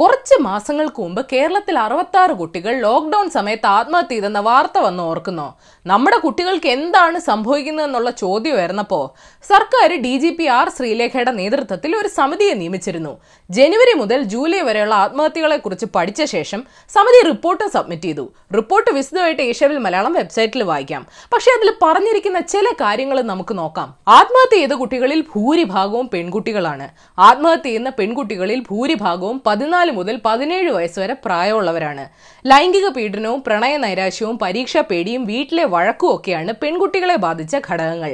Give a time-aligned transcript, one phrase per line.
[0.00, 5.46] കുറച്ച് മാസങ്ങൾക്ക് മുമ്പ് കേരളത്തിൽ ആറ് കുട്ടികൾ ലോക്ക്ഡൌൺ സമയത്ത് ആത്മഹത്യ ചെയ്തെന്ന വാർത്ത വന്ന് ഓർക്കുന്നോ
[5.86, 9.02] നമ്മുടെ കുട്ടികൾക്ക് എന്താണ് സംഭവിക്കുന്നതെന്നുള്ള ചോദ്യം ഉയർന്നപ്പോൾ
[9.44, 13.12] സർക്കാർ ഡി ജി പി ആർ ശ്രീലേഖയുടെ നേതൃത്വത്തിൽ ഒരു സമിതിയെ നിയമിച്ചിരുന്നു
[13.50, 16.62] ജനുവരി മുതൽ ജൂലൈ വരെയുള്ള ആത്മഹത്യകളെക്കുറിച്ച് പഠിച്ച ശേഷം
[16.90, 18.24] സമിതി റിപ്പോർട്ട് സബ്മിറ്റ് ചെയ്തു
[18.54, 21.04] റിപ്പോർട്ട് വിശദമായിട്ട് ഏഷ്യവിൽ മലയാളം വെബ്സൈറ്റിൽ വായിക്കാം
[21.32, 23.90] പക്ഷേ അതിൽ പറഞ്ഞിരിക്കുന്ന ചില കാര്യങ്ങൾ നമുക്ക് നോക്കാം
[24.12, 26.88] ആത്മഹത്യ ചെയ്ത കുട്ടികളിൽ ഭൂരിഭാഗവും പെൺകുട്ടികളാണ്
[27.18, 32.04] ആത്മഹത്യ ചെയ്യുന്ന പെൺകുട്ടികളിൽ ഭൂരിഭാഗവും പതിനാല് മുതൽ പതിനേഴ് വയസ്സ് വരെ പ്രായമുള്ളവരാണ്
[32.44, 38.12] ലൈംഗിക പീഡനവും പ്രണയ നൈരാശ്യവും പരീക്ഷാ പേടിയും വീട്ടിലെ വഴക്കും ഒക്കെയാണ് പെൺകുട്ടികളെ ബാധിച്ച ഘടകങ്ങൾ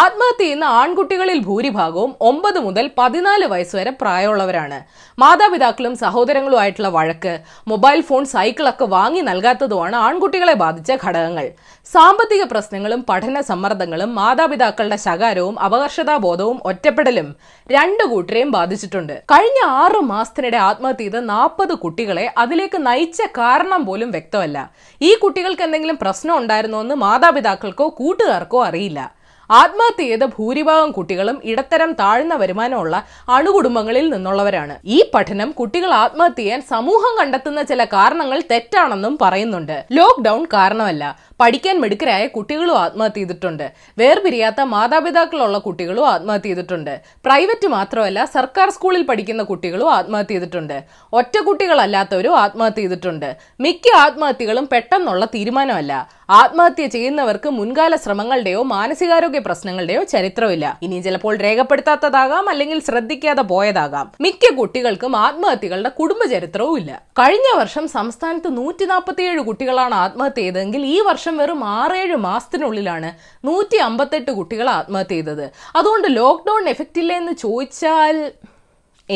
[0.00, 4.76] ആത്മഹത്യ ചെയ്യുന്ന ആൺകുട്ടികളിൽ ഭൂരിഭാഗവും ഒമ്പത് മുതൽ പതിനാല് വയസ്സുവരെ പ്രായമുള്ളവരാണ്
[5.18, 7.32] മാതാപിതാക്കളും സഹോദരങ്ങളുമായിട്ടുള്ള വഴക്ക്
[7.66, 11.46] മൊബൈൽ ഫോൺ സൈക്കിളൊക്കെ വാങ്ങി നൽകാത്തതുമാണ് ആൺകുട്ടികളെ ബാധിച്ച ഘടകങ്ങൾ
[11.86, 17.28] സാമ്പത്തിക പ്രശ്നങ്ങളും പഠന സമ്മർദ്ദങ്ങളും മാതാപിതാക്കളുടെ ശകാരവും അപകർഷതാബോധവും ഒറ്റപ്പെടലും
[17.66, 24.58] രണ്ടു കൂട്ടരെയും ബാധിച്ചിട്ടുണ്ട് കഴിഞ്ഞ ആറു മാസത്തിനിടെ ആത്മഹത്യ ചെയ്ത നാൽപ്പത് കുട്ടികളെ അതിലേക്ക് നയിച്ച കാരണം പോലും വ്യക്തമല്ല
[25.00, 29.02] ഈ കുട്ടികൾക്ക് എന്തെങ്കിലും പ്രശ്നം ഉണ്ടായിരുന്നോ എന്ന് മാതാപിതാക്കൾക്കോ കൂട്ടുകാർക്കോ അറിയില്ല
[29.52, 32.96] ആത്മഹത്യ ചെയ്ത ഭൂരിഭാഗം കുട്ടികളും ഇടത്തരം താഴ്ന്ന വരുമാനമുള്ള
[33.28, 41.04] അണുകുടുംബങ്ങളിൽ നിന്നുള്ളവരാണ് ഈ പഠനം കുട്ടികൾ ആത്മഹത്യ ചെയ്യാൻ സമൂഹം കണ്ടെത്തുന്ന ചില കാരണങ്ങൾ തെറ്റാണെന്നും പറയുന്നുണ്ട് ലോക്ക്ഡൌൺ കാരണമല്ല
[41.42, 43.64] പഠിക്കാൻ മെടുക്കരായ കുട്ടികളും ആത്മഹത്യ ചെയ്തിട്ടുണ്ട്
[43.98, 46.94] വേർപിരിയാത്ത മാതാപിതാക്കളുള്ള കുട്ടികളും ആത്മഹത്യ ചെയ്തിട്ടുണ്ട്
[47.24, 50.76] പ്രൈവറ്റ് മാത്രമല്ല സർക്കാർ സ്കൂളിൽ പഠിക്കുന്ന കുട്ടികളും ആത്മഹത്യ ചെയ്തിട്ടുണ്ട്
[51.12, 53.28] ഒറ്റ കുട്ടികളല്ലാത്തവരും ആത്മഹത്യ ചെയ്തിട്ടുണ്ട്
[53.60, 55.94] മിക്ക ആത്മഹത്യകളും പെട്ടെന്നുള്ള തീരുമാനമല്ല
[56.32, 65.14] ആത്മഹത്യ ചെയ്യുന്നവർക്ക് മുൻകാല ശ്രമങ്ങളുടെയോ മാനസികാരോഗ്യ പ്രശ്നങ്ങളുടെയോ ചരിത്രമില്ല ഇനി ചിലപ്പോൾ രേഖപ്പെടുത്താത്തതാകാം അല്ലെങ്കിൽ ശ്രദ്ധിക്കാതെ പോയതാകാം മിക്ക കുട്ടികൾക്കും
[65.22, 68.86] ആത്മഹത്യകളുടെ കുടുംബ ചരിത്രവും ഇല്ല കഴിഞ്ഞ വർഷം സംസ്ഥാനത്ത് നൂറ്റി
[69.42, 73.10] കുട്ടികളാണ് ആത്മഹത്യ ചെയ്തതെങ്കിൽ ഈ വർഷം വർഷം വെറും ആറേഴ് മാസത്തിനുള്ളിലാണ്
[73.44, 75.44] നൂറ്റി അമ്പത്തെട്ട് കുട്ടികൾ ആത്മഹത്യ ചെയ്തത്
[75.76, 78.16] അതുകൊണ്ട് ലോക്ക്ഡൗൺ എഫക്റ്റ് ഇല്ല എന്ന് ചോദിച്ചാൽ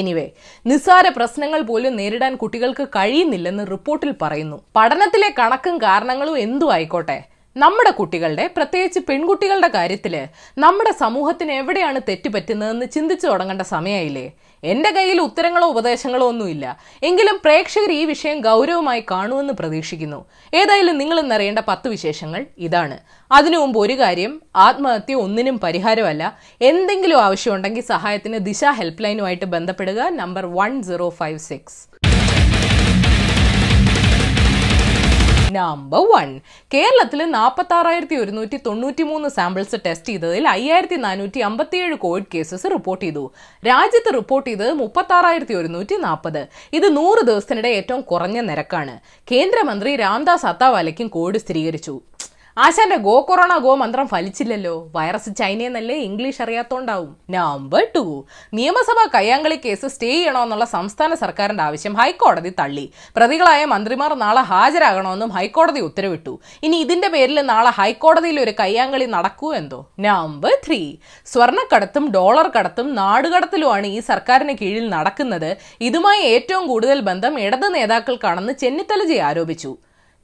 [0.00, 0.25] എനിവേ
[0.67, 7.19] നിസ്സാര പ്രശ്നങ്ങൾ പോലും നേരിടാൻ കുട്ടികൾക്ക് കഴിയുന്നില്ലെന്ന് റിപ്പോർട്ടിൽ പറയുന്നു പഠനത്തിലെ കണക്കും കാരണങ്ങളും എന്തു ആയിക്കോട്ടെ
[7.57, 10.15] നമ്മുടെ കുട്ടികളുടെ പ്രത്യേകിച്ച് പെൺകുട്ടികളുടെ കാര്യത്തിൽ
[10.59, 14.27] നമ്മുടെ സമൂഹത്തിന് എവിടെയാണ് തെറ്റുപറ്റുന്നതെന്ന് ചിന്തിച്ചു തുടങ്ങേണ്ട സമയമായില്ലേ
[14.63, 16.67] എൻ്റെ കയ്യിൽ ഉത്തരങ്ങളോ ഉപദേശങ്ങളോ ഒന്നുമില്ല
[17.03, 20.21] എങ്കിലും പ്രേക്ഷകർ ഈ വിഷയം ഗൗരവമായി കാണുമെന്ന് പ്രതീക്ഷിക്കുന്നു
[20.53, 22.97] ഏതായാലും നിങ്ങൾ ഇന്നറിയേണ്ട പത്ത് വിശേഷങ്ങൾ ഇതാണ്
[23.31, 24.33] അതിനു മുമ്പ് ഒരു കാര്യം
[24.67, 26.33] ആത്മഹത്യ ഒന്നിനും പരിഹാരമല്ല
[26.61, 31.81] എന്തെങ്കിലും ആവശ്യമുണ്ടെങ്കിൽ സഹായത്തിന് ദിശ ഹെൽപ്പ് ലൈനുമായിട്ട് ബന്ധപ്പെടുക number one zero five six
[35.57, 36.29] number one
[36.71, 43.05] കേരളത്തിൽ നാൽപ്പത്തി ആറായിരത്തി ഒരുന്നൂറ്റി തൊണ്ണൂറ്റി മൂന്ന് സാമ്പിൾസ് ടെസ്റ്റ് ചെയ്തതിൽ അയ്യായിരത്തി നാനൂറ്റി അമ്പത്തിയേഴ് കോവിഡ് കേസസ് റിപ്പോർട്ട്
[43.05, 43.25] ചെയ്തു
[43.63, 46.43] രാജ്യത്ത് റിപ്പോർട്ട് ചെയ്തത് മുപ്പത്തി ആറായിരത്തി ഒരുന്നൂറ്റി നാൽപ്പത്
[46.73, 48.97] ഇത് നൂറ് ദിവസത്തിനിടെ ഏറ്റവും കുറഞ്ഞ നിരക്കാണ്
[49.29, 51.97] കേന്ദ്രമന്ത്രി രാംദാസ് അത്താവാലയ്ക്കും കോവിഡ് സ്ഥിരീകരിച്ചു
[52.57, 58.03] ആശാന്റെ ഗോ കൊറോണ ഗോ മന്ത്രം ഫലിച്ചില്ലല്ലോ വൈറസ് ചൈനയെന്നല്ലേ ഇംഗ്ലീഷ് അറിയാത്തോണ്ടാവും നമ്പർ ടു
[58.53, 62.85] നിയമസഭാ കയ്യാങ്കളി കേസ് സ്റ്റേ ചെയ്യണമെന്നുള്ള സംസ്ഥാന സർക്കാരിന്റെ ആവശ്യം ഹൈക്കോടതി തള്ളി
[63.17, 66.35] പ്രതികളായ മന്ത്രിമാർ നാളെ ഹാജരാകണമെന്നും ഹൈക്കോടതി ഉത്തരവിട്ടു
[66.63, 70.81] ഇനി ഇതിന്റെ പേരിൽ നാളെ ഹൈക്കോടതിയിൽ ഒരു കയ്യാങ്കളി നടക്കൂ എന്തോ നമ്പർ ത്രീ
[71.27, 75.51] സ്വർണ്ണക്കടത്തും ഡോളർ കടത്തും നാടുകടത്തിലുമാണ് ഈ സർക്കാരിന് കീഴിൽ നടക്കുന്നത്
[75.83, 79.73] ഇതുമായി ഏറ്റവും കൂടുതൽ ബന്ധം ഇടത് നേതാക്കൾക്കാണെന്ന് ചെന്നിത്തലജി ആരോപിച്ചു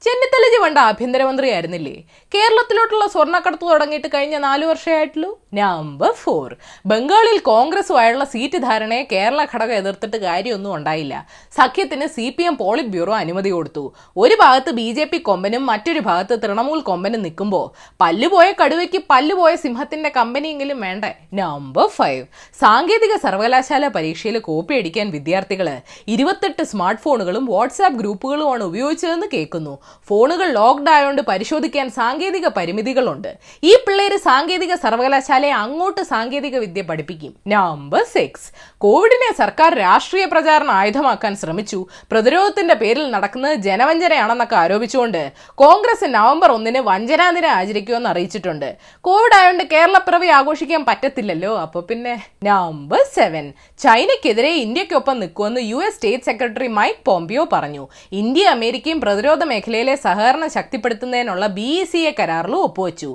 [0.03, 1.95] ചെന്നിത്തല ജി ആഭ്യന്തരമന്ത്രി ആയിരുന്നില്ലേ
[2.31, 6.49] കേരളത്തിലോട്ടുള്ള സ്വർണ്ണക്കടത്ത് തുടങ്ങിയിട്ട് കഴിഞ്ഞ നാലു വർഷമായിട്ടുള്ളൂ നമ്പർ ഫോർ
[6.85, 11.15] ബംഗാളിൽ കോൺഗ്രസുമായുള്ള സീറ്റ് ധാരണയെ കേരള ഘടകം എതിർത്തിട്ട് കാര്യമൊന്നും ഉണ്ടായില്ല
[11.53, 13.83] സഖ്യത്തിന് C P M polit bureau അനുമതി കൊടുത്തു
[14.17, 17.65] ഒരു ഭാഗത്ത് ബി ജെ പി കൊമ്പനും മറ്റൊരു ഭാഗത്ത് തൃണമൂൽ കൊമ്പനും നിൽക്കുമ്പോൾ
[17.99, 21.05] പല്ലുപോയ കടുവയ്ക്ക് പല്ലുപോയ സിംഹത്തിന്റെ കമ്പനിയെങ്കിലും വേണ്ട
[21.33, 22.23] നമ്പർ ഫൈവ്
[22.59, 25.69] സാങ്കേതിക സർവകലാശാല പരീക്ഷയിൽ കോപ്പി അടിക്കാൻ വിദ്യാർത്ഥികൾ
[26.07, 29.75] ഇരുപത്തെട്ട് സ്മാർട്ട് ഫോണുകളും വാട്സാപ്പ് ഗ്രൂപ്പുകളുമാണ് ഉപയോഗിച്ചതെന്ന് കേൾക്കുന്നു
[30.09, 33.29] ഫോണുകൾ ലോക്ക്ഡ് ആയതുകൊണ്ട് പരിശോധിക്കാൻ സാങ്കേതിക പരിമിതികളുണ്ട്
[33.63, 38.47] ഈ പിള്ളേര് സാങ്കേതിക സർവകലാശാലയെ അങ്ങോട്ട് സാങ്കേതിക വിദ്യ പഠിപ്പിക്കും നമ്പർ സിക്സ്
[38.81, 41.79] കോവിഡിനെ സർക്കാർ രാഷ്ട്രീയ പ്രചാരണ ആയുധമാക്കാൻ ശ്രമിച്ചു
[42.11, 45.21] പ്രതിരോധത്തിന്റെ പേരിൽ നടക്കുന്നത് ജനവഞ്ചനയാണെന്നൊക്കെ ആരോപിച്ചുകൊണ്ട്
[45.57, 48.69] കോൺഗ്രസ് നവംബർ ഒന്നിന് വഞ്ചനാ ദിനം ആചരിക്കുമെന്ന് അറിയിച്ചിട്ടുണ്ട്
[49.05, 52.15] കോവിഡ് ആയതുകൊണ്ട് കേരളപ്പിറവി ആഘോഷിക്കാൻ പറ്റത്തില്ലല്ലോ അപ്പൊ പിന്നെ
[52.47, 53.45] നമ്പർ സെവൻ
[53.79, 57.83] ചൈനയ്ക്കെതിരെ ഇന്ത്യക്കൊപ്പം നിൽക്കുമെന്ന് U S state secretary Mike Pompeo പറഞ്ഞു
[58.13, 59.43] ഇന്ത്യ അമേരിക്കയും പ്രതിരോധ
[59.83, 63.09] ഇന്ത്യയിലെ സഹകരണം ശക്തിപ്പെടുത്തുന്നതിനുള്ള ബി സി എ കരാറിലും ഒപ്പുവെച്ചു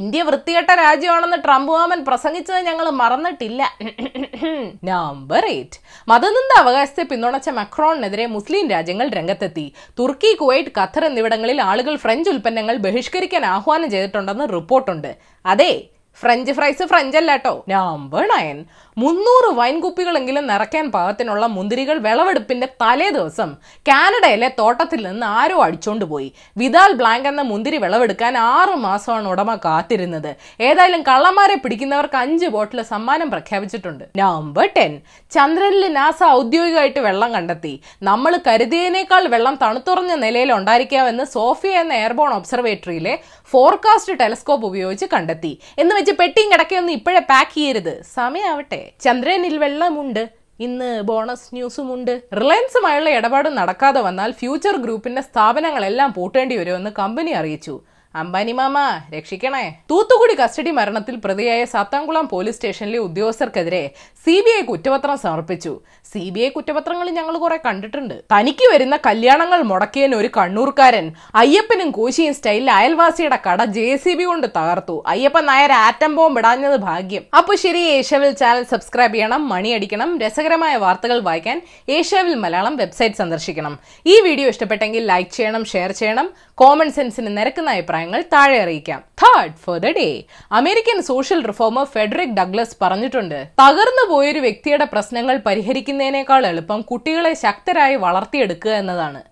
[0.00, 3.62] ഇന്ത്യ വൃത്തികെട്ട രാജ്യമാണെന്ന് ട്രംപ് വാമൻ പ്രസംഗിച്ചത് ഞങ്ങൾ മറന്നിട്ടില്ല
[4.88, 5.78] നമ്പർ എയ്റ്റ്
[6.08, 9.66] മതനിന്ദ അവകാശത്തെ പിന്തുണച്ച മക്രോണിനെതിരെ മുസ്ലിം രാജ്യങ്ങൾ രംഗത്തെത്തി
[9.98, 15.10] തുർക്കി കുവൈറ്റ് ഖത്തർ എന്നിവിടങ്ങളിൽ ആളുകൾ ഫ്രഞ്ച് ഉൽപ്പന്നങ്ങൾ ബഹിഷ്കരിക്കാൻ ആഹ്വാനം ചെയ്തിട്ടുണ്ടെന്ന് റിപ്പോർട്ടുണ്ട്
[15.44, 15.72] അതെ
[16.22, 18.58] ഫ്രഞ്ച് ഫ്രൈസ് ഫ്രഞ്ച് അല്ല കേട്ടോ നമ്പർ നയൻ
[18.96, 23.50] മുന്നൂറ് വൈൻ കുപ്പികളെങ്കിലും നിറയ്ക്കാൻ പാകത്തിനുള്ള മുന്തിരികൾ വിളവെടുപ്പിന്റെ തലേ ദിവസം
[23.86, 26.28] കാനഡയിലെ തോട്ടത്തിൽ നിന്ന് ആരോ അടിച്ചോണ്ട് പോയി
[26.56, 30.30] വിദാൽ ബ്ലാങ്ക് എന്ന മുന്തിരി വിളവെടുക്കാൻ ആറു മാസമാണ് ഉടമ കാത്തിരുന്നത്
[30.60, 34.94] ഏതായാലും കള്ളന്മാരെ പിടിക്കുന്നവർക്ക് അഞ്ച് ബോട്ടിൽ സമ്മാനം പ്രഖ്യാപിച്ചിട്ടുണ്ട് നമ്പർ ടെൻ
[35.32, 37.74] ചന്ദ്രനിൽ നാസ ഔദ്യോഗികമായിട്ട് വെള്ളം കണ്ടെത്തി
[38.02, 43.16] നമ്മൾ കരുതിയതിനേക്കാൾ വെള്ളം തണുത്തുറഞ്ഞ നിലയിൽ ഉണ്ടായിരിക്കാമെന്ന് സോഫിയ എന്ന എയർബോൺ ഒബ്സർവേറ്ററിയിലെ
[43.48, 45.52] ഫോർകാസ്റ്റ് ടെലസ്കോപ്പ് ഉപയോഗിച്ച് കണ്ടെത്തി
[45.78, 50.22] എന്ന് വെച്ച് പെട്ടിയും കിടക്കയൊന്നും ഇപ്പോഴേ പാക്ക് ചെയ്യരുത് സമയമാവട്ടെ ചന്ദ്രനിൽ വെള്ളമുണ്ട്
[50.60, 57.74] ഇന്ന് ബോണസ് ന്യൂസും ഉണ്ട് റിലയൻസുമായുള്ള ഇടപാട് നടക്കാതെ വന്നാൽ ഫ്യൂച്ചർ ഗ്രൂപ്പിന്റെ സ്ഥാപനങ്ങളെല്ലാം പൂട്ടേണ്ടി വരുമെന്ന് കമ്പനി അറിയിച്ചു
[58.14, 58.78] അംബാനി മാമ
[59.14, 63.84] രക്ഷിക്കണേ തൂത്തുകുടി കസ്റ്റഡി മരണത്തിൽ പ്രതിയായ സാത്താംകുളം പോലീസ് സ്റ്റേഷനിലെ ഉദ്യോഗസ്ഥർക്കെതിരെ
[64.24, 65.72] സി ബി ഐ കുറ്റപത്രം സമർപ്പിച്ചു
[66.10, 71.06] സി ബി ഐ കുറ്റപത്രങ്ങൾ ഞങ്ങൾ കുറെ കണ്ടിട്ടുണ്ട് തനിക്ക് വരുന്ന കല്യാണങ്ങൾ മുടക്കിയതിന് ഒരു കണ്ണൂർക്കാരൻ
[71.34, 76.78] അയ്യപ്പനും കോശിയും സ്റ്റൈലിൽ അയൽവാസിയുടെ കട ജെ സി ബി കൊണ്ട് തകർത്തു അയ്യപ്പൻ നായർ ആറ്റം ബോംബ് ഇടാഞ്ഞത്
[76.86, 81.58] ഭാഗ്യം അപ്പൊ ശരി ഏഷ്യാവിൽ ചാനൽ സബ്സ്ക്രൈബ് ചെയ്യണം മണിയടിക്കണം രസകരമായ വാർത്തകൾ വായിക്കാൻ
[81.94, 83.74] ഏഷ്യാവിൽ മലയാളം വെബ്സൈറ്റ് സന്ദർശിക്കണം
[84.06, 86.28] ഈ വീഡിയോ ഇഷ്ടപ്പെട്ടെങ്കിൽ ലൈക്ക് ചെയ്യണം ഷെയർ ചെയ്യണം
[86.58, 90.08] കോമൺ സെൻസിന് നിരക്കുന്ന അഭിപ്രായം അഭിപ്രായങ്ങൾ താഴെ അറിയിക്കാം third for the day
[90.52, 98.74] American social reformer Frederick Douglass പറഞ്ഞിട്ടുണ്ട് തകർന്നു പോയൊരു വ്യക്തിയുടെ പ്രശ്നങ്ങൾ പരിഹരിക്കുന്നതിനേക്കാൾ എളുപ്പം കുട്ടികളെ ശക്തരായി വളർത്തിയെടുക്കുക
[98.80, 99.22] എന്നതാണ്